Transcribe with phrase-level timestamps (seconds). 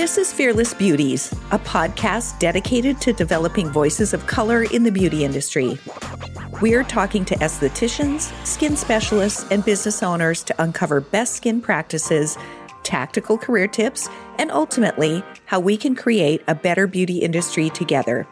[0.00, 5.26] This is Fearless Beauties, a podcast dedicated to developing voices of color in the beauty
[5.26, 5.78] industry.
[6.62, 12.38] We're talking to estheticians, skin specialists, and business owners to uncover best skin practices,
[12.82, 14.08] tactical career tips,
[14.38, 18.26] and ultimately, how we can create a better beauty industry together.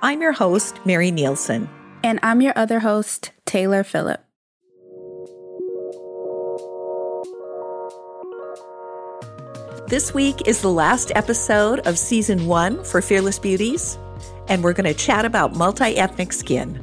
[0.00, 1.68] I'm your host, Mary Nielsen.
[2.02, 4.24] And I'm your other host, Taylor Phillip.
[9.90, 13.98] This week is the last episode of season one for Fearless Beauties,
[14.46, 16.80] and we're going to chat about multi ethnic skin.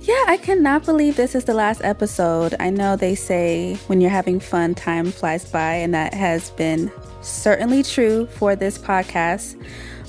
[0.00, 2.54] Yeah, I cannot believe this is the last episode.
[2.58, 6.90] I know they say when you're having fun, time flies by, and that has been
[7.20, 9.62] certainly true for this podcast.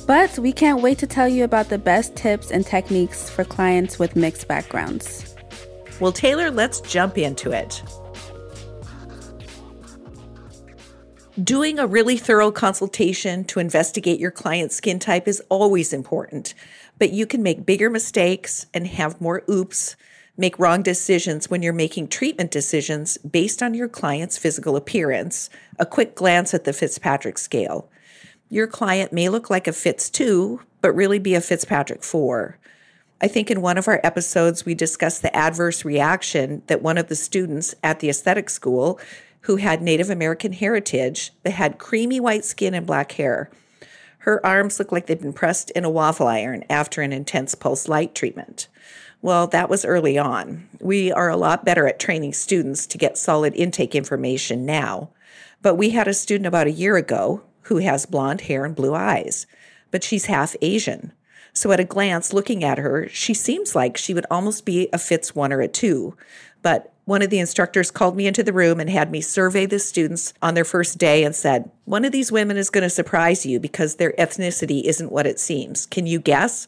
[0.05, 3.99] But we can't wait to tell you about the best tips and techniques for clients
[3.99, 5.35] with mixed backgrounds.
[5.99, 7.83] Well, Taylor, let's jump into it.
[11.43, 16.55] Doing a really thorough consultation to investigate your client's skin type is always important,
[16.97, 19.95] but you can make bigger mistakes and have more oops,
[20.35, 25.51] make wrong decisions when you're making treatment decisions based on your client's physical appearance.
[25.77, 27.87] A quick glance at the Fitzpatrick scale.
[28.49, 32.57] Your client may look like a Fitz 2, but really be a Fitzpatrick 4.
[33.21, 37.09] I think in one of our episodes, we discussed the adverse reaction that one of
[37.09, 38.99] the students at the aesthetic school
[39.47, 43.49] who had Native American heritage that had creamy white skin and black hair.
[44.19, 47.87] Her arms looked like they'd been pressed in a waffle iron after an intense pulse
[47.87, 48.67] light treatment.
[49.21, 50.67] Well, that was early on.
[50.81, 55.11] We are a lot better at training students to get solid intake information now.
[55.61, 58.93] But we had a student about a year ago who has blonde hair and blue
[58.93, 59.47] eyes,
[59.91, 61.13] but she's half Asian.
[61.53, 64.97] So at a glance, looking at her, she seems like she would almost be a
[64.97, 66.17] Fitz one or a two.
[66.61, 69.79] But one of the instructors called me into the room and had me survey the
[69.79, 73.45] students on their first day and said, One of these women is going to surprise
[73.45, 75.85] you because their ethnicity isn't what it seems.
[75.85, 76.67] Can you guess?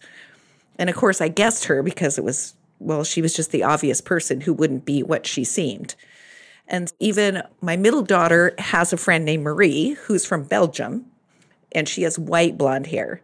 [0.77, 3.99] And of course, I guessed her because it was, well, she was just the obvious
[3.99, 5.95] person who wouldn't be what she seemed.
[6.69, 11.05] And even my middle daughter has a friend named Marie who's from Belgium,
[11.73, 13.19] and she has white blonde hair.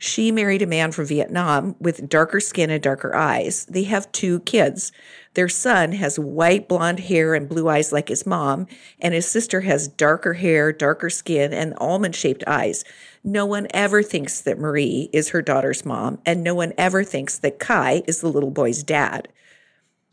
[0.00, 3.66] She married a man from Vietnam with darker skin and darker eyes.
[3.66, 4.92] They have two kids.
[5.34, 8.68] Their son has white blonde hair and blue eyes like his mom,
[9.00, 12.84] and his sister has darker hair, darker skin, and almond shaped eyes.
[13.24, 17.36] No one ever thinks that Marie is her daughter's mom, and no one ever thinks
[17.38, 19.26] that Kai is the little boy's dad.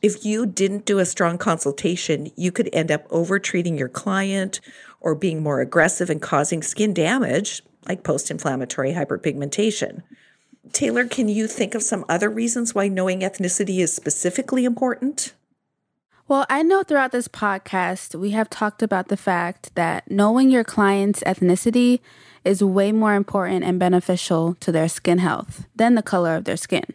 [0.01, 4.61] If you didn't do a strong consultation, you could end up over treating your client
[4.99, 10.03] or being more aggressive and causing skin damage like post inflammatory hyperpigmentation.
[10.71, 15.33] Taylor, can you think of some other reasons why knowing ethnicity is specifically important?
[16.27, 20.63] Well, I know throughout this podcast, we have talked about the fact that knowing your
[20.63, 21.99] client's ethnicity
[22.43, 26.57] is way more important and beneficial to their skin health than the color of their
[26.57, 26.85] skin.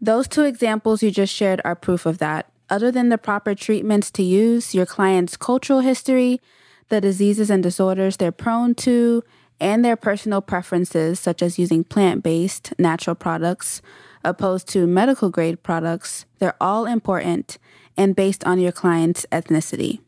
[0.00, 2.50] Those two examples you just shared are proof of that.
[2.70, 6.40] Other than the proper treatments to use, your client's cultural history,
[6.88, 9.24] the diseases and disorders they're prone to,
[9.60, 13.82] and their personal preferences, such as using plant based natural products
[14.24, 17.58] opposed to medical grade products, they're all important
[17.96, 20.00] and based on your client's ethnicity.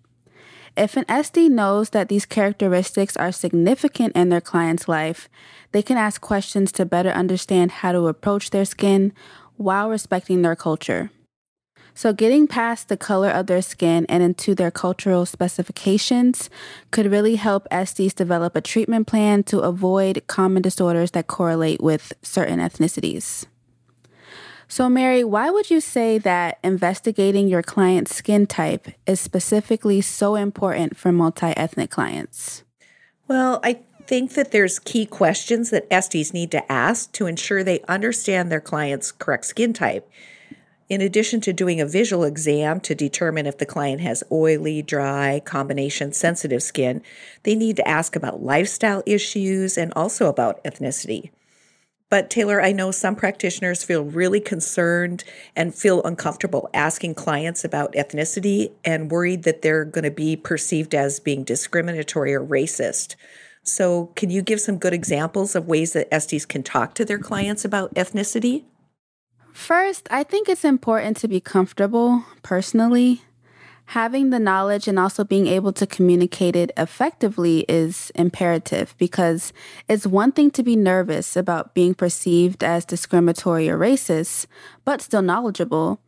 [0.77, 5.29] If an esty knows that these characteristics are significant in their client's life,
[5.73, 9.13] they can ask questions to better understand how to approach their skin
[9.57, 11.11] while respecting their culture.
[11.95, 16.49] So, getting past the color of their skin and into their cultural specifications
[16.91, 22.13] could really help esties develop a treatment plan to avoid common disorders that correlate with
[22.23, 23.47] certain ethnicities.
[24.69, 30.37] So, Mary, why would you say that investigating your client's skin type is specifically so
[30.37, 32.63] important for multi ethnic clients?
[33.27, 37.81] Well, I think that there's key questions that esties need to ask to ensure they
[37.89, 40.09] understand their client's correct skin type.
[40.91, 45.41] In addition to doing a visual exam to determine if the client has oily, dry,
[45.45, 47.01] combination sensitive skin,
[47.45, 51.31] they need to ask about lifestyle issues and also about ethnicity.
[52.09, 55.23] But Taylor, I know some practitioners feel really concerned
[55.55, 60.93] and feel uncomfortable asking clients about ethnicity and worried that they're going to be perceived
[60.93, 63.15] as being discriminatory or racist.
[63.63, 67.19] So, can you give some good examples of ways that esties can talk to their
[67.19, 68.65] clients about ethnicity?
[69.53, 73.23] First, I think it's important to be comfortable personally.
[73.87, 79.53] Having the knowledge and also being able to communicate it effectively is imperative because
[79.89, 84.47] it's one thing to be nervous about being perceived as discriminatory or racist,
[84.85, 86.01] but still knowledgeable.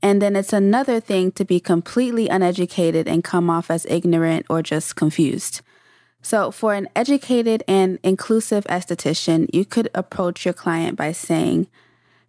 [0.00, 4.62] And then it's another thing to be completely uneducated and come off as ignorant or
[4.62, 5.60] just confused.
[6.22, 11.66] So, for an educated and inclusive esthetician, you could approach your client by saying,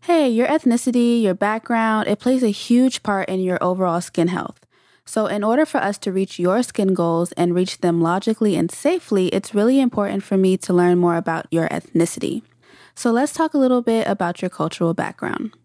[0.05, 4.63] Hey, your ethnicity, your background, it plays a huge part in your overall skin health.
[5.03, 8.69] So, in order for us to reach your skin goals and reach them logically and
[8.69, 12.43] safely, it's really important for me to learn more about your ethnicity.
[12.93, 15.55] So, let's talk a little bit about your cultural background.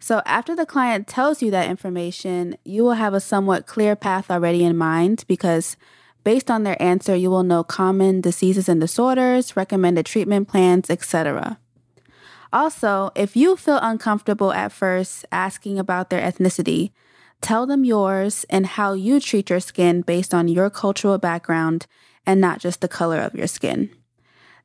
[0.00, 4.30] So, after the client tells you that information, you will have a somewhat clear path
[4.30, 5.78] already in mind because
[6.24, 11.58] based on their answer, you will know common diseases and disorders, recommended treatment plans, etc.
[12.52, 16.92] Also, if you feel uncomfortable at first asking about their ethnicity,
[17.40, 21.86] tell them yours and how you treat your skin based on your cultural background
[22.24, 23.90] and not just the color of your skin.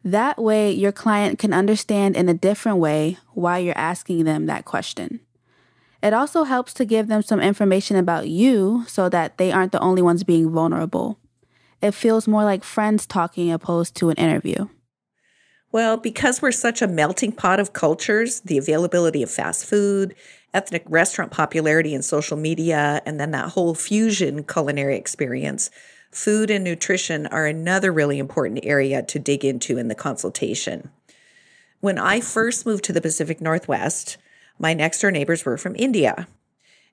[0.04, 4.66] That way, your client can understand in a different way why you're asking them that
[4.66, 5.19] question.
[6.01, 9.80] It also helps to give them some information about you so that they aren't the
[9.80, 11.19] only ones being vulnerable.
[11.81, 14.68] It feels more like friends talking opposed to an interview.
[15.71, 20.15] Well, because we're such a melting pot of cultures, the availability of fast food,
[20.53, 25.71] ethnic restaurant popularity in social media, and then that whole fusion culinary experience,
[26.12, 30.89] food and nutrition are another really important area to dig into in the consultation.
[31.79, 34.18] When I first moved to the Pacific Northwest,
[34.59, 36.27] my next door neighbors were from India.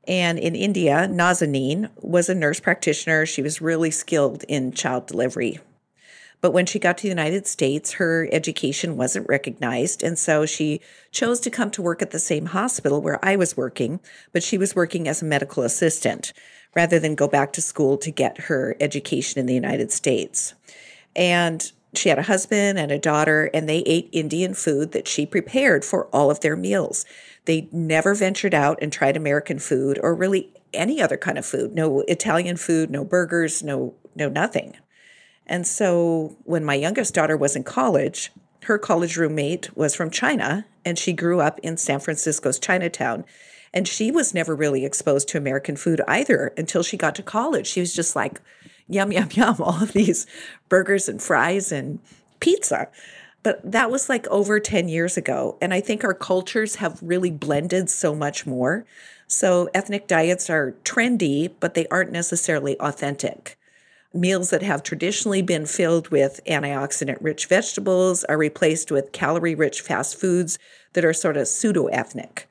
[0.07, 3.27] And in India, Nazanin was a nurse practitioner.
[3.27, 5.59] She was really skilled in child delivery.
[6.41, 10.03] But when she got to the United States, her education wasn't recognized.
[10.03, 10.81] And so she
[11.11, 14.01] chose to come to work at the same hospital where I was working,
[14.33, 16.33] but she was working as a medical assistant
[16.77, 20.55] rather than go back to school to get her education in the United States.
[21.17, 25.25] And she had a husband and a daughter, and they ate Indian food that she
[25.27, 27.05] prepared for all of their meals.
[27.47, 31.75] They never ventured out and tried American food or really any other kind of food.
[31.75, 34.77] No Italian food, no burgers, no no nothing.
[35.49, 38.31] And so when my youngest daughter was in college,
[38.65, 43.25] her college roommate was from China and she grew up in San Francisco's Chinatown.
[43.73, 47.67] And she was never really exposed to American food either until she got to college.
[47.67, 48.41] She was just like,
[48.89, 50.27] yum, yum, yum, all of these
[50.69, 51.99] burgers and fries and
[52.41, 52.89] pizza.
[53.43, 55.57] But that was like over 10 years ago.
[55.61, 58.85] And I think our cultures have really blended so much more.
[59.27, 63.58] So ethnic diets are trendy, but they aren't necessarily authentic.
[64.15, 69.83] Meals that have traditionally been filled with antioxidant rich vegetables are replaced with calorie rich
[69.83, 70.59] fast foods
[70.95, 72.49] that are sort of pseudo ethnic.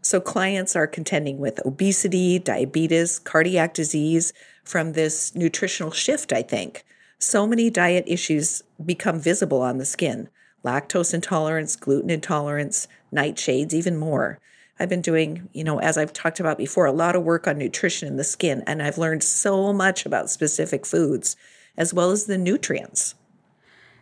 [0.00, 4.32] So clients are contending with obesity, diabetes, cardiac disease
[4.64, 6.84] from this nutritional shift, I think
[7.22, 10.28] so many diet issues become visible on the skin
[10.64, 14.38] lactose intolerance, gluten intolerance, nightshades, even more.
[14.82, 17.56] I've been doing, you know, as I've talked about before, a lot of work on
[17.56, 21.36] nutrition in the skin, and I've learned so much about specific foods
[21.76, 23.14] as well as the nutrients.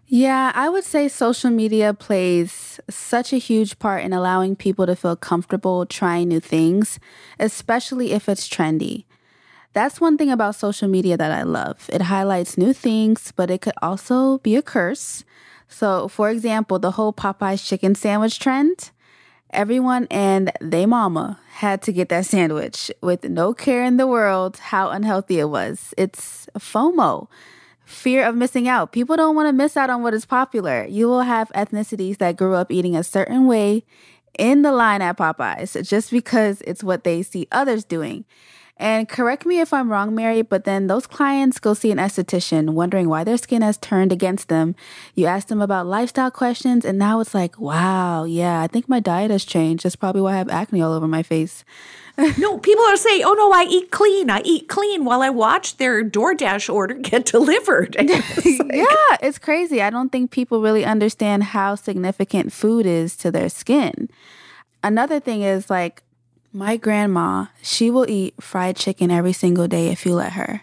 [0.07, 4.97] Yeah, I would say social media plays such a huge part in allowing people to
[4.97, 6.99] feel comfortable trying new things,
[7.39, 9.05] especially if it's trendy.
[9.75, 11.91] That's one thing about social media that I love.
[11.93, 15.25] It highlights new things, but it could also be a curse.
[15.69, 18.93] So, for example, the whole Popeye's chicken sandwich trend,
[19.53, 24.57] everyone and they mama had to get that sandwich with no care in the world
[24.59, 25.93] how unhealthy it was.
[25.97, 27.29] It's FOMO,
[27.85, 28.93] fear of missing out.
[28.93, 30.85] People don't want to miss out on what is popular.
[30.87, 33.85] You will have ethnicities that grew up eating a certain way
[34.39, 38.25] in the line at Popeyes just because it's what they see others doing.
[38.81, 42.71] And correct me if I'm wrong, Mary, but then those clients go see an esthetician
[42.71, 44.75] wondering why their skin has turned against them.
[45.15, 48.99] You ask them about lifestyle questions, and now it's like, wow, yeah, I think my
[48.99, 49.85] diet has changed.
[49.85, 51.63] That's probably why I have acne all over my face.
[52.39, 54.31] no, people are saying, oh no, I eat clean.
[54.31, 57.97] I eat clean while I watch their DoorDash order get delivered.
[58.01, 59.83] It's like, yeah, it's crazy.
[59.83, 64.09] I don't think people really understand how significant food is to their skin.
[64.83, 66.03] Another thing is like,
[66.53, 70.63] my grandma, she will eat fried chicken every single day if you let her.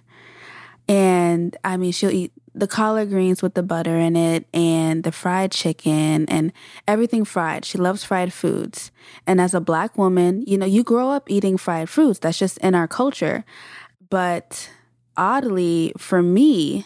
[0.88, 5.12] And I mean, she'll eat the collard greens with the butter in it and the
[5.12, 6.52] fried chicken and
[6.88, 7.66] everything fried.
[7.66, 8.92] She loves fried foods.
[9.28, 12.20] And as a black woman, you know, you grow up eating fried foods.
[12.20, 13.46] That's just in our culture.
[14.10, 14.70] But
[15.16, 16.86] oddly, for me,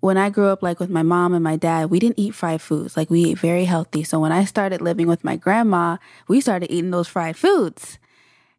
[0.00, 2.60] when I grew up like with my mom and my dad, we didn't eat fried
[2.60, 2.96] foods.
[2.96, 4.02] Like we ate very healthy.
[4.02, 7.98] So when I started living with my grandma, we started eating those fried foods.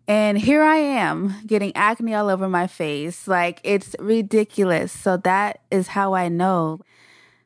[0.07, 3.27] And here I am getting acne all over my face.
[3.27, 4.91] Like it's ridiculous.
[4.91, 6.81] So that is how I know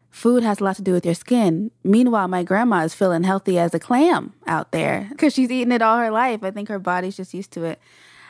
[0.09, 1.69] food has a lot to do with your skin.
[1.83, 5.83] Meanwhile, my grandma is feeling healthy as a clam out there because she's eaten it
[5.83, 6.43] all her life.
[6.43, 7.79] I think her body's just used to it.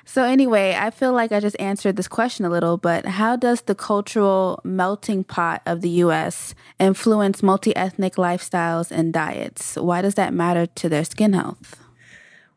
[0.04, 3.62] So, anyway, I feel like I just answered this question a little, but how does
[3.62, 9.76] the cultural melting pot of the US influence multi ethnic lifestyles and diets?
[9.76, 11.76] Why does that matter to their skin health?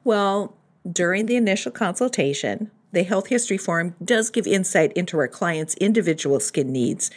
[0.04, 0.56] Well,
[0.90, 6.40] during the initial consultation, the Health History Form does give insight into our clients' individual
[6.40, 7.10] skin needs.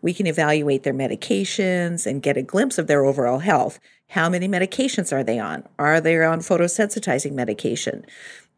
[0.00, 3.78] We can evaluate their medications and get a glimpse of their overall health.
[4.10, 5.64] How many medications are they on?
[5.78, 8.06] Are they on photosensitizing medication?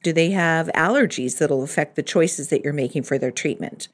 [0.03, 3.89] Do they have allergies that'll affect the choices that you're making for their treatment?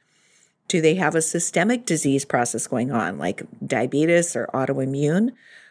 [0.69, 5.31] Do they have a systemic disease process going on, like diabetes or autoimmune?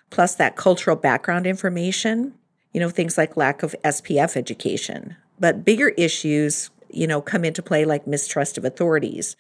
[0.10, 2.34] Plus, that cultural background information,
[2.76, 5.16] you know, things like lack of SPF education.
[5.40, 9.38] But bigger issues, you know, come into play like mistrust of authorities.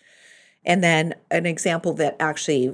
[0.63, 2.73] And then an example that actually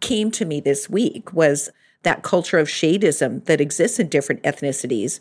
[0.00, 1.70] came to me this week was
[2.02, 5.18] that culture of shadeism that exists in different ethnicities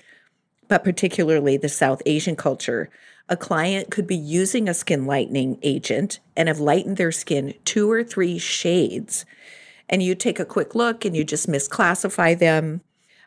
[0.72, 2.90] but particularly the South Asian culture,
[3.28, 7.92] a client could be using a skin lightening agent and have lightened their skin two
[7.92, 9.26] or three shades.
[9.90, 12.80] And you take a quick look and you just misclassify them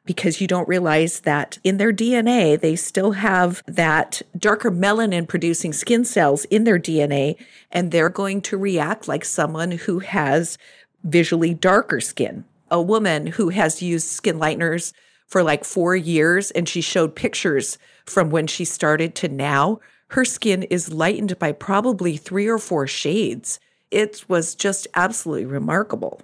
[0.05, 5.73] because you don't realize that in their DNA, they still have that darker melanin producing
[5.73, 7.37] skin cells in their DNA,
[7.71, 10.59] and they're going to react like someone who has
[11.03, 12.45] visually darker skin.
[12.71, 14.93] A woman who has used skin lighteners
[15.27, 20.25] for like four years and she showed pictures from when she started to now, her
[20.25, 23.59] skin is lightened by probably three or four shades.
[23.91, 26.21] It was just absolutely remarkable.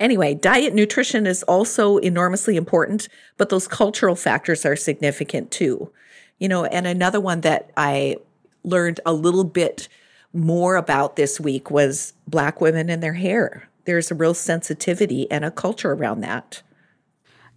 [0.00, 5.90] Anyway, diet nutrition is also enormously important, but those cultural factors are significant too.
[6.38, 8.16] You know, and another one that I
[8.64, 9.88] learned a little bit
[10.32, 13.68] more about this week was Black women and their hair.
[13.84, 16.62] There's a real sensitivity and a culture around that.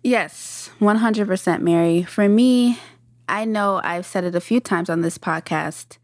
[0.03, 2.03] Yes, 100% Mary.
[2.03, 2.79] For me,
[3.27, 5.97] I know I've said it a few times on this podcast,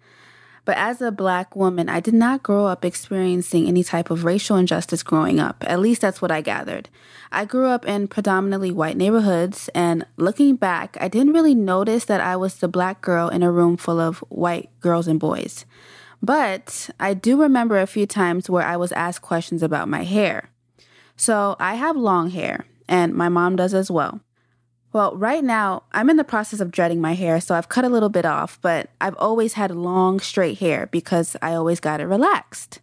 [0.68, 4.58] but as a black woman, I did not grow up experiencing any type of racial
[4.58, 5.64] injustice growing up.
[5.66, 6.90] At least that's what I gathered.
[7.32, 12.20] I grew up in predominantly white neighborhoods, and looking back, I didn't really notice that
[12.20, 15.66] I was the black girl in a room full of white girls and boys.
[16.22, 20.50] But I do remember a few times where I was asked questions about my hair.
[21.16, 24.20] So I have long hair, and my mom does as well.
[24.94, 27.90] Well, right now, I'm in the process of dreading my hair, so I've cut a
[27.90, 32.06] little bit off, but I've always had long, straight hair because I always got it
[32.06, 32.80] relaxed.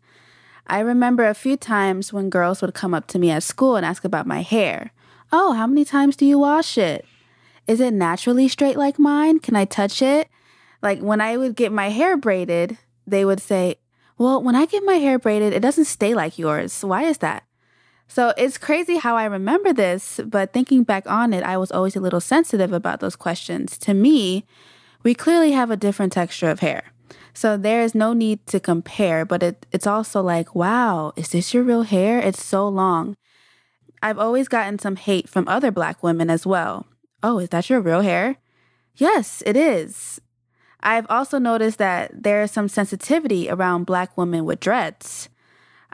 [0.67, 3.85] I remember a few times when girls would come up to me at school and
[3.85, 4.93] ask about my hair.
[5.33, 7.05] Oh, how many times do you wash it?
[7.67, 9.39] Is it naturally straight like mine?
[9.39, 10.29] Can I touch it?
[10.83, 13.77] Like when I would get my hair braided, they would say,
[14.19, 16.85] Well, when I get my hair braided, it doesn't stay like yours.
[16.85, 17.44] Why is that?
[18.15, 21.97] So it's crazy how I remember this, but thinking back on it, I was always
[21.97, 23.77] a little sensitive about those questions.
[23.79, 24.47] To me,
[25.03, 26.93] we clearly have a different texture of hair.
[27.33, 31.53] So there is no need to compare, but it, it's also like, wow, is this
[31.53, 32.21] your real hair?
[32.21, 33.17] It's so long.
[34.01, 36.87] I've always gotten some hate from other black women as well.
[37.21, 38.37] Oh, is that your real hair?
[38.95, 40.21] Yes, it is.
[40.79, 45.29] I've also noticed that there is some sensitivity around black women with dreads.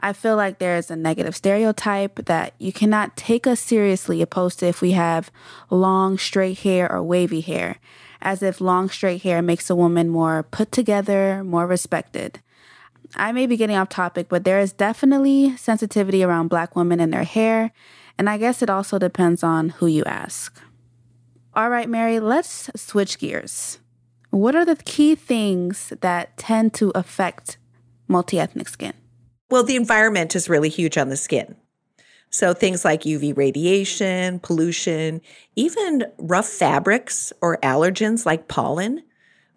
[0.03, 4.67] I feel like there's a negative stereotype that you cannot take us seriously opposed to
[4.67, 5.31] if we have
[5.69, 7.77] long, straight hair or wavy hair,
[8.19, 12.39] as if long, straight hair makes a woman more put together, more respected.
[13.15, 17.13] I may be getting off topic, but there is definitely sensitivity around black women and
[17.13, 17.71] their hair,
[18.17, 20.59] and I guess it also depends on who you ask.
[21.53, 23.79] All right, Mary, let's switch gears.
[24.31, 27.57] What are the key things that tend to affect
[28.07, 28.93] multi ethnic skin?
[29.51, 31.57] Well, the environment is really huge on the skin.
[32.29, 35.19] So things like UV radiation, pollution,
[35.57, 39.03] even rough fabrics or allergens like pollen,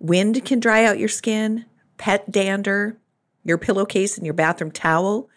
[0.00, 2.98] wind can dry out your skin, pet dander,
[3.44, 5.28] your pillowcase and your bathroom towel,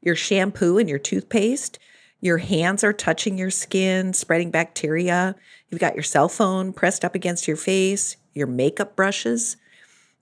[0.00, 1.78] your shampoo and your toothpaste.
[2.22, 5.36] Your hands are touching your skin, spreading bacteria.
[5.68, 9.58] You've got your cell phone pressed up against your face, your makeup brushes.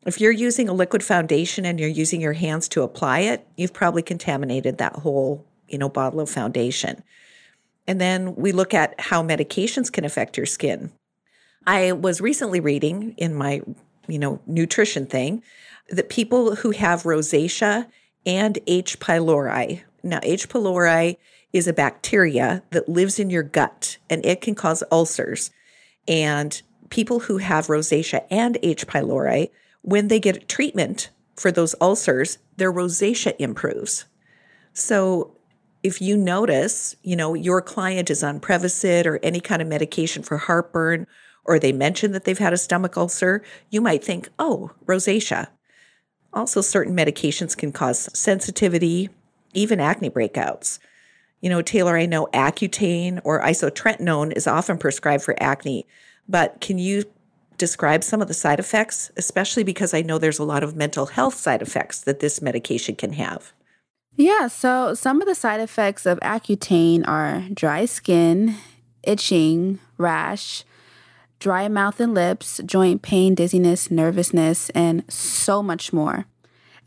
[0.07, 3.73] If you're using a liquid foundation and you're using your hands to apply it, you've
[3.73, 7.03] probably contaminated that whole, you know, bottle of foundation.
[7.89, 10.93] And then we look at how medications can affect your skin.
[11.67, 13.63] I was recently reading in my,
[14.07, 15.43] you know, nutrition thing
[15.89, 17.87] that people who have rosacea
[18.25, 19.01] and H.
[19.01, 19.83] pylori.
[20.05, 20.49] Now, H.
[20.49, 21.17] pylori
[21.53, 25.51] is a bacteria that lives in your gut and it can cause ulcers.
[26.07, 28.87] And people who have rosacea and H.
[28.87, 29.51] pylori
[29.87, 34.05] when they get treatment for those ulcers, their rosacea improves.
[34.73, 35.37] So
[35.85, 40.25] if you notice, you know, your client is on Prevacid or any kind of medication
[40.25, 41.07] for heartburn,
[41.45, 45.47] or they mention that they've had a stomach ulcer, you might think, oh, rosacea.
[46.33, 49.09] Also, certain medications can cause sensitivity,
[49.55, 50.81] even acne breakouts.
[51.41, 55.87] You know, Taylor, I know Accutane or isotretinoin is often prescribed for acne,
[56.29, 57.05] but can you
[57.59, 61.07] describe some of the side effects, especially because I know there's a lot of mental
[61.07, 63.53] health side effects that this medication can have?
[64.17, 68.57] Yeah, so some of the side effects of Accutane are dry skin,
[69.03, 70.65] itching, rash,
[71.39, 76.25] dry mouth and lips, joint pain, dizziness, nervousness, and so much more.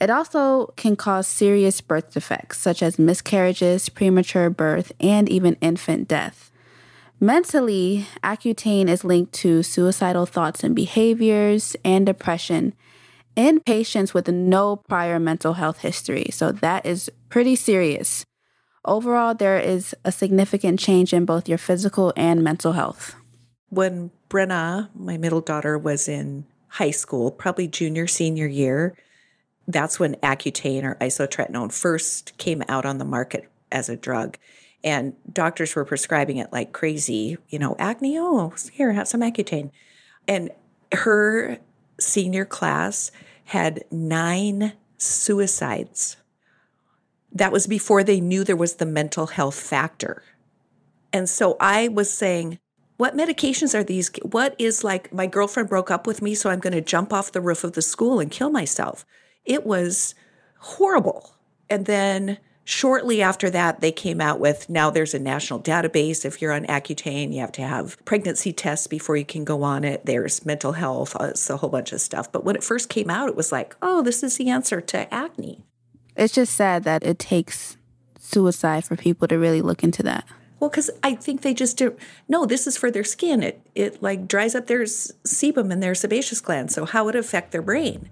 [0.02, 6.08] It also can cause serious birth defects such as miscarriages, premature birth, and even infant
[6.08, 6.49] death.
[7.22, 12.74] Mentally, Accutane is linked to suicidal thoughts and behaviors and depression
[13.36, 16.28] in patients with no prior mental health history.
[16.32, 18.26] So that is pretty serious.
[18.86, 23.16] Overall, there is a significant change in both your physical and mental health.
[23.68, 28.96] When Brenna, my middle daughter, was in high school, probably junior, senior year,
[29.68, 34.38] that's when Accutane or isotretinoin first came out on the market as a drug
[34.84, 37.38] and doctors were prescribing it like crazy.
[37.50, 39.72] You know, acne, oh, here, have some Accutane.
[40.28, 40.52] And
[40.94, 41.58] her
[42.00, 43.12] senior class
[43.46, 46.18] had nine suicides.
[47.32, 50.24] That was before they knew there was the mental health factor.
[51.12, 52.60] And so I was saying,
[52.98, 54.12] what medications are these?
[54.24, 57.32] What is like, my girlfriend broke up with me, so I'm going to jump off
[57.32, 59.06] the roof of the school and kill myself.
[59.46, 60.16] It was
[60.60, 61.36] horrible.
[61.70, 62.40] And then
[62.70, 66.24] Shortly after that, they came out with now there's a national database.
[66.24, 69.84] If you're on Accutane, you have to have pregnancy tests before you can go on
[69.84, 70.06] it.
[70.06, 72.32] There's mental health, uh, it's a whole bunch of stuff.
[72.32, 75.12] But when it first came out, it was like, oh, this is the answer to
[75.12, 75.64] acne.
[76.16, 77.76] It's just sad that it takes
[78.20, 80.26] suicide for people to really look into that.
[80.60, 81.98] Well, because I think they just do.
[82.28, 83.42] No, this is for their skin.
[83.42, 86.72] It it like dries up their sebum and their sebaceous gland.
[86.72, 88.12] So how would it affect their brain?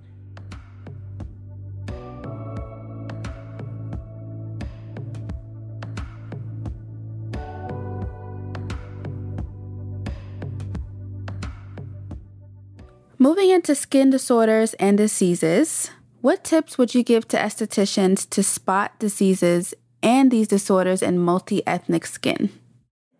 [13.28, 18.98] Moving into skin disorders and diseases, what tips would you give to estheticians to spot
[19.00, 22.52] diseases and these disorders in multi ethnic skin?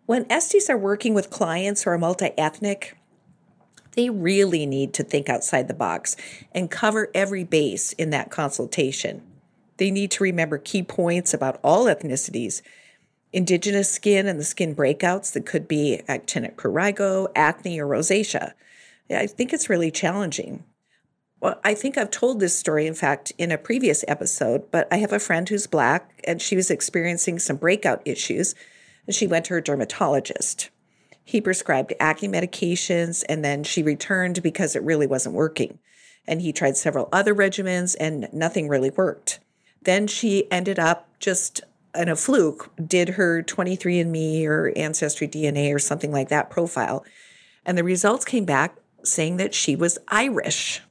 [0.06, 2.96] When esties are working with clients who are multi ethnic,
[3.96, 6.16] they really need to think outside the box
[6.52, 9.20] and cover every base in that consultation.
[9.76, 12.62] They need to remember key points about all ethnicities
[13.30, 18.54] indigenous skin and the skin breakouts that could be actinic prurigo, acne, or rosacea
[19.10, 20.64] I think it's really challenging.
[21.40, 24.96] Well, I think I've told this story, in fact, in a previous episode, but I
[24.96, 28.54] have a friend who's black and she was experiencing some breakout issues
[29.06, 30.70] and she went to her dermatologist.
[31.24, 35.78] He prescribed acne medications and then she returned because it really wasn't working.
[36.26, 39.38] And he tried several other regimens and nothing really worked.
[39.82, 41.60] Then she ended up just
[41.94, 47.04] in a fluke, did her 23andMe or Ancestry DNA or something like that profile.
[47.64, 48.76] And the results came back
[49.10, 50.82] saying that she was Irish.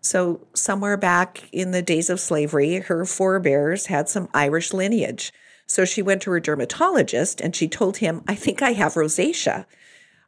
[0.00, 5.32] So, somewhere back in the days of slavery, her forebears had some Irish lineage.
[5.66, 9.66] So, she went to her dermatologist and she told him, I think I have rosacea.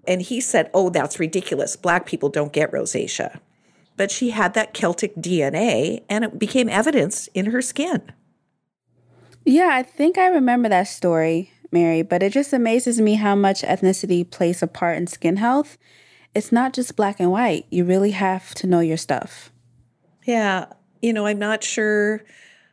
[0.06, 1.76] And he said, Oh, that's ridiculous.
[1.76, 3.40] Black people don't get rosacea.
[3.96, 8.12] But she had that Celtic DNA and it became evidence in her skin.
[9.44, 13.62] Yeah, I think I remember that story, Mary, but it just amazes me how much
[13.62, 15.78] ethnicity plays a part in skin health
[16.34, 17.66] it's not just black and white.
[17.70, 19.50] You really have to know your stuff.
[20.24, 20.66] Yeah.
[21.00, 22.22] You know, I'm not sure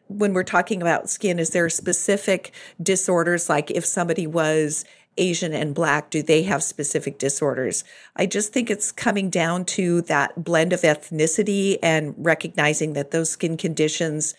[0.08, 4.86] when we're talking about skin, is there specific disorders like if somebody was
[5.18, 7.84] Asian and black, do they have specific disorders?
[8.16, 13.30] I just think it's coming down to that blend of ethnicity and recognizing that those
[13.30, 14.34] skin conditions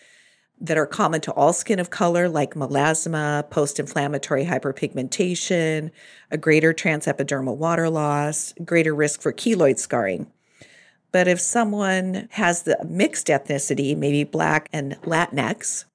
[0.61, 5.89] that are common to all skin of color, like melasma, post inflammatory hyperpigmentation,
[6.29, 10.31] a greater transepidermal water loss, greater risk for keloid scarring.
[11.11, 15.85] But if someone has the mixed ethnicity, maybe Black and Latinx,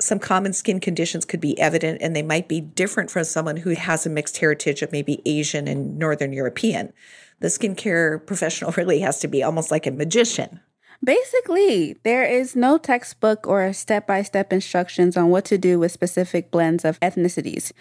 [0.00, 3.70] some common skin conditions could be evident and they might be different from someone who
[3.70, 6.92] has a mixed heritage of maybe Asian and Northern European.
[7.38, 10.60] The skincare professional really has to be almost like a magician
[11.04, 15.90] Basically, there is no textbook or step by step instructions on what to do with
[15.90, 17.72] specific blends of ethnicities.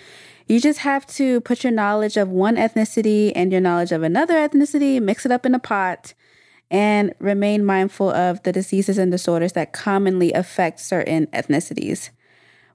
[0.47, 4.33] You just have to put your knowledge of one ethnicity and your knowledge of another
[4.33, 6.15] ethnicity, mix it up in a pot,
[6.71, 12.09] and remain mindful of the diseases and disorders that commonly affect certain ethnicities.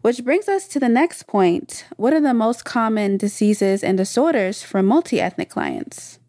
[0.02, 1.86] Which brings us to the next point.
[1.96, 6.20] What are the most common diseases and disorders for multi ethnic clients?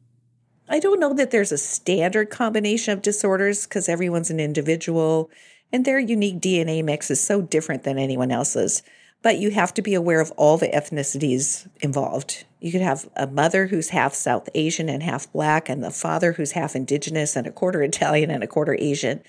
[0.69, 5.29] I don't know that there's a standard combination of disorders because everyone's an individual
[5.71, 8.83] and their unique DNA mix is so different than anyone else's.
[9.23, 12.45] But you have to be aware of all the ethnicities involved.
[12.59, 16.33] You could have a mother who's half South Asian and half black, and the father
[16.33, 19.21] who's half indigenous and a quarter Italian and a quarter Asian,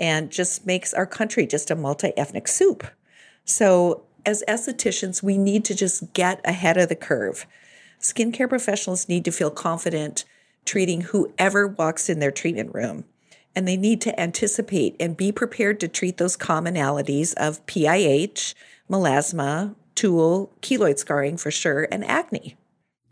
[0.00, 2.86] and just makes our country just a multi ethnic soup.
[3.44, 7.46] So, as estheticians, we need to just get ahead of the curve.
[8.00, 10.24] Skincare professionals need to feel confident
[10.68, 13.04] treating whoever walks in their treatment room.
[13.56, 18.54] And they need to anticipate and be prepared to treat those commonalities of PIH,
[18.88, 22.56] melasma, tool, keloid scarring for sure, and acne.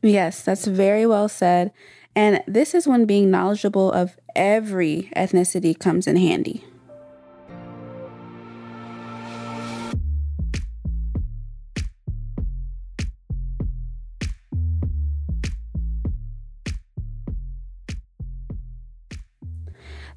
[0.02, 1.72] Yes, that's very well said.
[2.14, 6.62] And this is when being knowledgeable of every ethnicity comes in handy.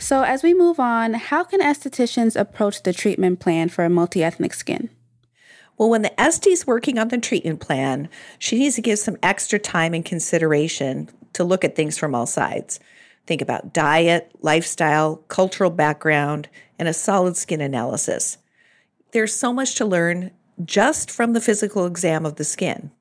[0.01, 4.23] So, as we move on, how can estheticians approach the treatment plan for a multi
[4.23, 4.89] ethnic skin?
[5.77, 8.07] Well, when the esty is working on the treatment plan,
[8.39, 12.25] she needs to give some extra time and consideration to look at things from all
[12.25, 12.79] sides.
[13.27, 16.47] Think about diet, lifestyle, cultural background,
[16.79, 18.37] and a solid skin analysis.
[19.11, 20.31] There's so much to learn
[20.63, 22.91] just from the physical exam of the skin.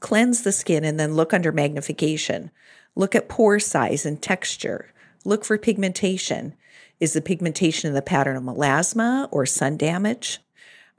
[0.00, 2.50] Cleanse the skin and then look under magnification.
[2.96, 4.92] Look at pore size and texture.
[5.24, 6.54] Look for pigmentation.
[6.98, 10.40] Is the pigmentation in the pattern of melasma or sun damage?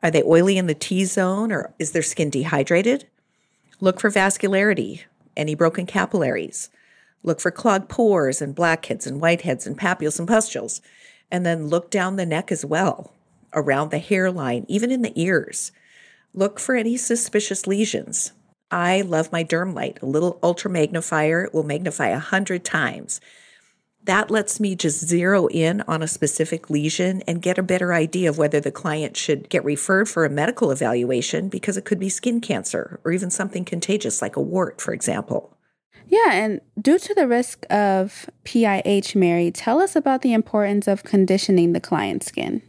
[0.04, 3.08] Are they oily in the T zone or is their skin dehydrated?
[3.80, 5.02] Look for vascularity,
[5.36, 6.70] any broken capillaries.
[7.24, 10.82] Look for clogged pores and blackheads and whiteheads and papules and pustules.
[11.32, 13.14] And then look down the neck as well,
[13.54, 15.72] around the hairline, even in the ears.
[16.34, 18.34] Look for any suspicious lesions.
[18.70, 20.00] I love my derm light.
[20.02, 23.20] A little ultra magnifier it will magnify a hundred times
[24.06, 28.30] that lets me just zero in on a specific lesion and get a better idea
[28.30, 32.10] of whether the client should get referred for a medical evaluation because it could be
[32.10, 35.56] skin cancer or even something contagious like a wart, for example.
[36.08, 41.04] Yeah, and due to the risk of PIH, Mary, tell us about the importance of
[41.04, 42.62] conditioning the client's skin.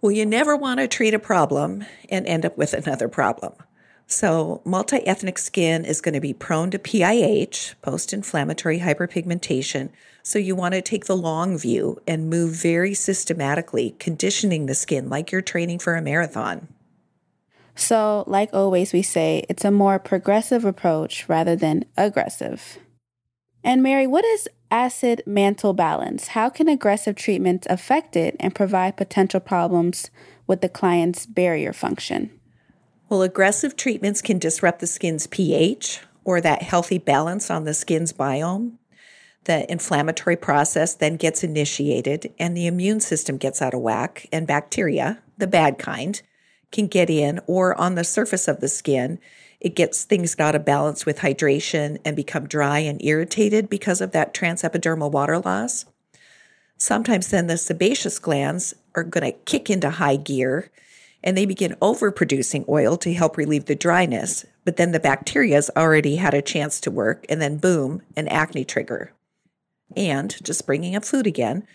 [0.00, 3.52] Well, you never want to treat a problem and end up with another problem.
[4.06, 9.90] So, multi ethnic skin is going to be prone to PIH, post inflammatory hyperpigmentation.
[10.28, 15.08] So, you want to take the long view and move very systematically, conditioning the skin
[15.08, 16.68] like you're training for a marathon.
[17.74, 22.76] So, like always, we say it's a more progressive approach rather than aggressive.
[23.64, 26.28] And, Mary, what is acid mantle balance?
[26.28, 30.10] How can aggressive treatments affect it and provide potential problems
[30.46, 32.38] with the client's barrier function?
[33.08, 38.12] Well, aggressive treatments can disrupt the skin's pH or that healthy balance on the skin's
[38.12, 38.72] biome.
[39.48, 44.46] The inflammatory process then gets initiated, and the immune system gets out of whack, and
[44.46, 46.20] bacteria, the bad kind,
[46.70, 49.18] can get in, or on the surface of the skin,
[49.58, 54.12] it gets things out of balance with hydration and become dry and irritated because of
[54.12, 55.86] that transepidermal water loss.
[56.76, 60.70] Sometimes then the sebaceous glands are going to kick into high gear
[61.24, 64.44] and they begin overproducing oil to help relieve the dryness.
[64.66, 68.66] But then the bacteria's already had a chance to work, and then boom, an acne
[68.66, 69.14] trigger.
[69.96, 71.66] And just bringing up food again,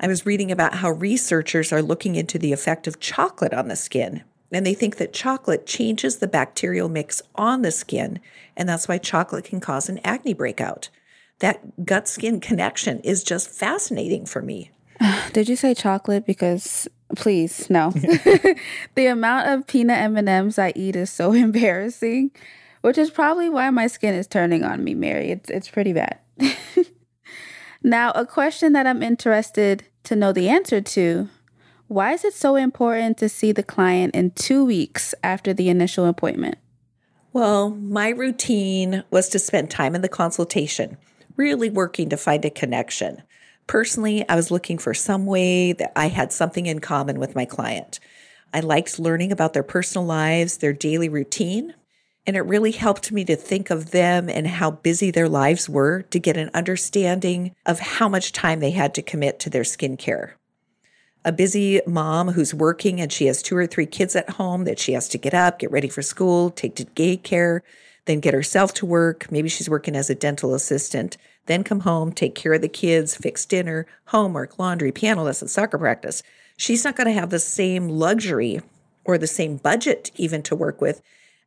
[0.00, 3.76] I was reading about how researchers are looking into the effect of chocolate on the
[3.76, 4.24] skin.
[4.50, 8.20] And they think that chocolate changes the bacterial mix on the skin,
[8.56, 10.90] and that's why chocolate can cause an acne breakout.
[11.38, 14.70] That gut skin connection is just fascinating for me.
[15.32, 16.26] Did you say chocolate?
[16.26, 16.86] Because
[17.16, 17.90] please, no.
[18.94, 22.30] the amount of peanut M&Ms I eat is so embarrassing,
[22.82, 25.30] which is probably why my skin is turning on me, Mary.
[25.30, 26.18] It's it's pretty bad.
[27.82, 31.28] now, a question that I'm interested to know the answer to,
[31.88, 36.06] why is it so important to see the client in 2 weeks after the initial
[36.06, 36.56] appointment?
[37.32, 40.96] Well, my routine was to spend time in the consultation,
[41.36, 43.22] really working to find a connection.
[43.66, 47.44] Personally, I was looking for some way that I had something in common with my
[47.44, 48.00] client.
[48.52, 51.74] I liked learning about their personal lives, their daily routine,
[52.26, 56.02] and it really helped me to think of them and how busy their lives were
[56.02, 60.32] to get an understanding of how much time they had to commit to their skincare.
[61.24, 64.78] A busy mom who's working and she has two or three kids at home that
[64.78, 67.60] she has to get up, get ready for school, take to daycare,
[68.06, 69.30] then get herself to work.
[69.30, 73.16] Maybe she's working as a dental assistant then come home, take care of the kids,
[73.16, 76.22] fix dinner, homework, laundry, piano lessons, soccer practice.
[76.56, 78.60] She's not going to have the same luxury
[79.04, 81.02] or the same budget even to work with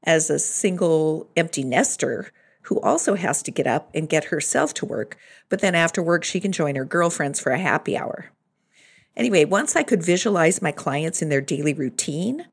[0.06, 2.32] as a single empty nester
[2.64, 5.18] who also has to get up and get herself to work,
[5.50, 8.32] but then after work, she can join her girlfriends for a happy hour.
[9.16, 12.48] Anyway, once I could visualize my clients in their daily routine,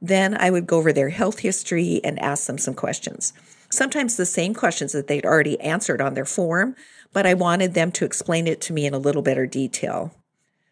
[0.00, 3.32] then I would go over their health history and ask them some questions.
[3.70, 6.74] Sometimes the same questions that they'd already answered on their form,
[7.12, 10.12] but I wanted them to explain it to me in a little better detail.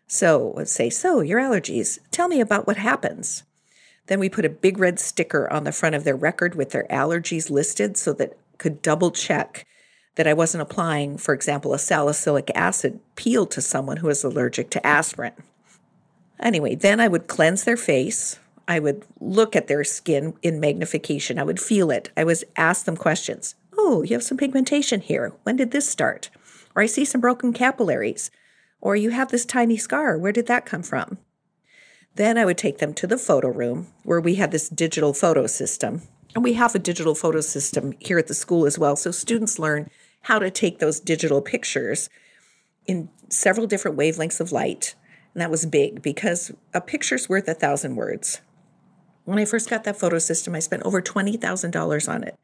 [0.06, 3.44] So say, So, your allergies, tell me about what happens.
[4.10, 6.84] Then we put a big red sticker on the front of their record with their
[6.90, 9.64] allergies listed so that could double check
[10.16, 14.68] that I wasn't applying, for example, a salicylic acid peel to someone who is allergic
[14.70, 15.34] to aspirin.
[16.40, 18.40] Anyway, then I would cleanse their face.
[18.66, 21.38] I would look at their skin in magnification.
[21.38, 22.10] I would feel it.
[22.16, 23.54] I would ask them questions.
[23.78, 25.34] Oh, you have some pigmentation here.
[25.44, 26.30] When did this start?
[26.74, 28.32] Or I see some broken capillaries.
[28.80, 30.18] Or you have this tiny scar.
[30.18, 31.18] Where did that come from?
[32.16, 35.46] Then I would take them to the photo room where we had this digital photo
[35.46, 36.02] system.
[36.34, 38.96] And we have a digital photo system here at the school as well.
[38.96, 39.90] So students learn
[40.22, 42.08] how to take those digital pictures
[42.86, 44.94] in several different wavelengths of light.
[45.34, 48.40] And that was big because a picture's worth a thousand words.
[49.24, 52.36] When I first got that photo system, I spent over $20,000 on it.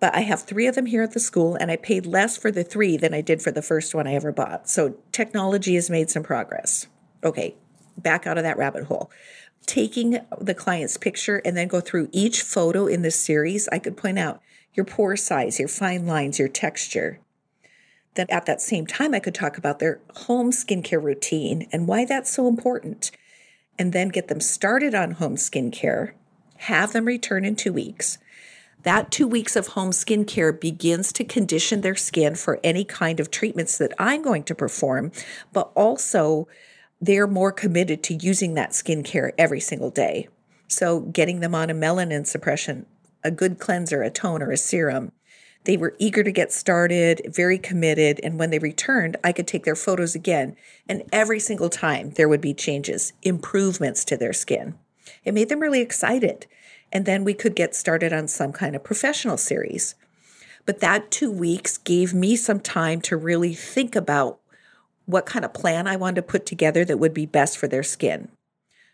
[0.00, 2.50] But I have three of them here at the school, and I paid less for
[2.50, 4.70] the three than I did for the first one I ever bought.
[4.70, 6.86] So technology has made some progress.
[7.22, 7.56] Okay,
[7.96, 9.10] back out of that rabbit hole.
[9.66, 13.96] Taking the client's picture and then go through each photo in this series, I could
[13.96, 14.40] point out
[14.74, 17.20] your pore size, your fine lines, your texture.
[18.14, 22.04] Then at that same time, I could talk about their home skincare routine and why
[22.04, 23.10] that's so important.
[23.78, 26.12] And then get them started on home skincare,
[26.58, 28.18] have them return in two weeks.
[28.82, 33.30] That two weeks of home skincare begins to condition their skin for any kind of
[33.30, 35.12] treatments that I'm going to perform,
[35.52, 36.48] but also
[37.02, 40.28] they're more committed to using that skincare every single day.
[40.68, 42.86] So, getting them on a melanin suppression,
[43.24, 45.10] a good cleanser, a toner, a serum.
[45.64, 48.20] They were eager to get started, very committed.
[48.22, 50.56] And when they returned, I could take their photos again.
[50.88, 54.76] And every single time there would be changes, improvements to their skin.
[55.24, 56.46] It made them really excited.
[56.92, 59.94] And then we could get started on some kind of professional series.
[60.66, 64.38] But that two weeks gave me some time to really think about
[65.06, 67.82] what kind of plan I wanted to put together that would be best for their
[67.82, 68.28] skin.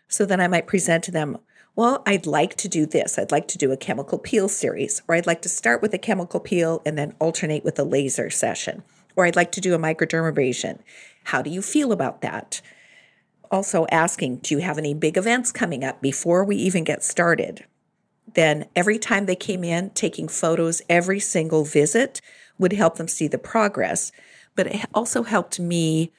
[0.07, 1.37] So then I might present to them,
[1.75, 3.17] well, I'd like to do this.
[3.17, 5.99] I'd like to do a chemical peel series, or I'd like to start with a
[5.99, 8.83] chemical peel and then alternate with a laser session,
[9.15, 10.79] or I'd like to do a microdermabrasion.
[11.25, 12.61] How do you feel about that?
[13.51, 17.65] Also, asking, do you have any big events coming up before we even get started?
[18.33, 22.19] Then, every time they came in, taking photos every single visit
[22.57, 24.11] would help them see the progress
[24.59, 26.11] but it also helped me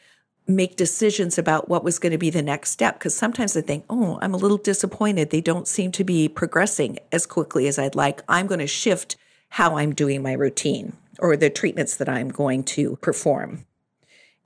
[0.49, 2.99] make decisions about what was going to be the next step.
[2.99, 5.29] Because sometimes I think, oh, I'm a little disappointed.
[5.29, 8.23] They don't seem to be progressing as quickly as I'd like.
[8.31, 9.19] I'm going to shift
[9.51, 13.67] how I'm doing my routine or the treatments that I'm going to perform.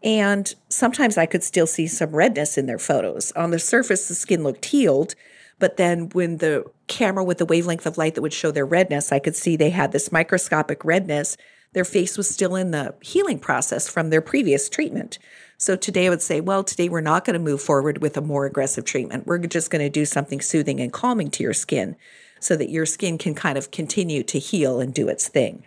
[0.03, 3.31] And sometimes I could still see some redness in their photos.
[3.37, 5.15] On the surface, the skin looked healed.
[5.61, 9.13] But then when the camera with the wavelength of light that would show their redness,
[9.13, 11.37] I could see they had this microscopic redness
[11.75, 15.19] their face was still in the healing process from their previous treatment.
[15.59, 18.23] So today I would say, well, today we're not going to move forward with a
[18.23, 19.27] more aggressive treatment.
[19.27, 21.97] We're just going to do something soothing and calming to your skin
[22.41, 25.65] so that your skin can kind of continue to heal and do its thing.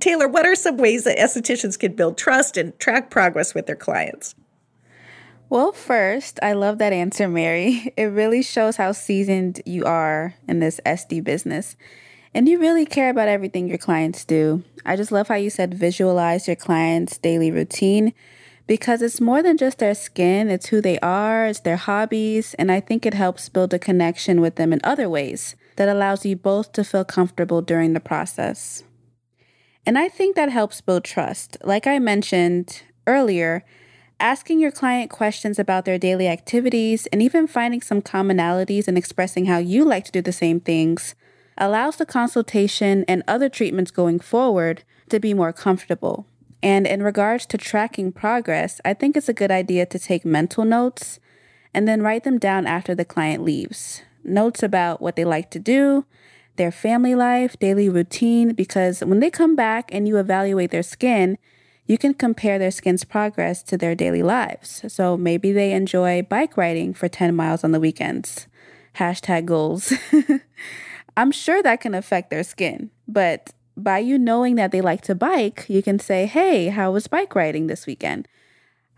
[0.00, 3.76] Taylor, what are some ways that estheticians can build trust and track progress with their
[3.76, 4.34] clients?
[5.50, 7.92] Well, first, I love that answer, Mary.
[7.96, 11.76] It really shows how seasoned you are in this esty business.
[12.32, 14.62] And you really care about everything your clients do.
[14.86, 18.12] I just love how you said visualize your clients' daily routine
[18.68, 22.70] because it's more than just their skin, it's who they are, it's their hobbies, and
[22.70, 26.36] I think it helps build a connection with them in other ways that allows you
[26.36, 28.84] both to feel comfortable during the process.
[29.84, 31.56] And I think that helps build trust.
[31.64, 33.64] Like I mentioned earlier,
[34.20, 39.46] asking your client questions about their daily activities and even finding some commonalities and expressing
[39.46, 41.16] how you like to do the same things
[41.58, 46.26] allows the consultation and other treatments going forward to be more comfortable.
[46.62, 50.64] And in regards to tracking progress, I think it's a good idea to take mental
[50.64, 51.18] notes
[51.72, 54.02] and then write them down after the client leaves.
[54.22, 56.04] Notes about what they like to do,
[56.56, 61.38] their family life, daily routine, because when they come back and you evaluate their skin,
[61.86, 64.84] you can compare their skin's progress to their daily lives.
[64.88, 68.46] So maybe they enjoy bike riding for 10 miles on the weekends.
[68.96, 69.92] Hashtag goals.
[71.16, 75.14] I'm sure that can affect their skin, but by you knowing that they like to
[75.14, 78.28] bike, you can say, Hey, how was bike riding this weekend?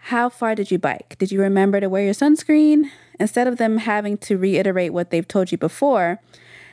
[0.07, 1.17] How far did you bike?
[1.19, 2.91] Did you remember to wear your sunscreen?
[3.21, 6.21] Instead of them having to reiterate what they've told you before,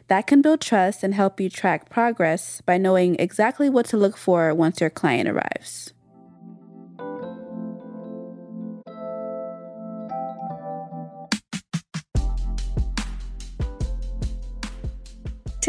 [0.08, 4.18] That can build trust and help you track progress by knowing exactly what to look
[4.18, 5.94] for once your client arrives.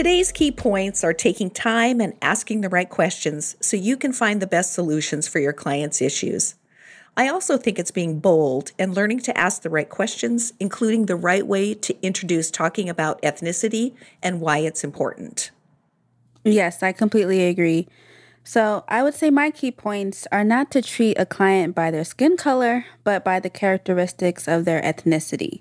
[0.01, 4.41] Today's key points are taking time and asking the right questions so you can find
[4.41, 6.55] the best solutions for your client's issues.
[7.19, 11.17] I also think it's being bold and learning to ask the right questions, including the
[11.17, 15.51] right way to introduce talking about ethnicity and why it's important.
[16.45, 17.87] Yes, I completely agree.
[18.43, 22.05] So, I would say my key points are not to treat a client by their
[22.05, 25.61] skin color, but by the characteristics of their ethnicity.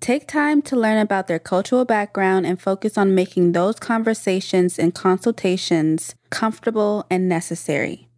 [0.00, 4.94] Take time to learn about their cultural background and focus on making those conversations and
[4.94, 8.08] consultations comfortable and necessary.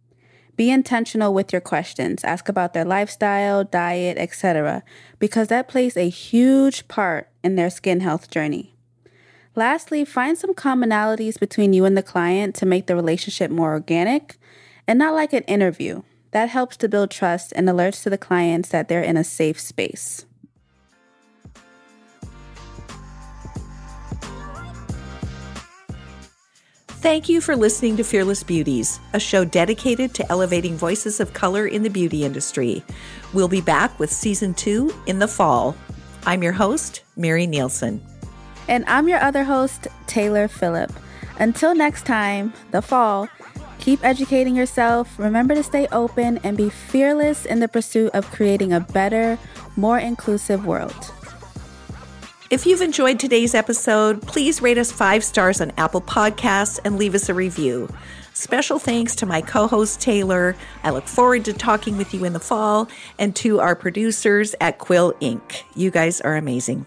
[0.55, 2.23] Be intentional with your questions.
[2.23, 4.81] Ask about their lifestyle, diet, etc.,
[5.19, 8.75] because that plays a huge part in their skin health journey.
[9.53, 14.37] Lastly, find some commonalities between you and the client to make the relationship more organic
[14.87, 16.03] and not like an interview.
[16.31, 19.59] That helps to build trust and alerts to the clients that they're in a safe
[19.59, 20.25] space.
[27.03, 31.67] Thank you for listening to Fearless Beauties, a show dedicated to elevating voices of color
[31.67, 32.81] in the beauty industry.
[33.33, 35.75] We'll be back with season two in the fall.
[36.25, 38.01] I'm your host, Mary Nielsen.
[38.69, 40.93] And I'm your other host, Taylor Phillip.
[41.39, 43.27] Until next time, the fall,
[43.79, 48.71] keep educating yourself, remember to stay open, and be fearless in the pursuit of creating
[48.71, 49.37] a better,
[49.75, 51.11] more inclusive world.
[52.53, 57.15] If you've enjoyed today's episode, please rate us five stars on Apple Podcasts and leave
[57.15, 57.89] us a review.
[58.35, 60.55] Special thanks to my co host Taylor.
[60.83, 64.77] I look forward to talking with you in the fall and to our producers at
[64.77, 65.63] Quill Inc.
[65.73, 66.85] You guys are amazing.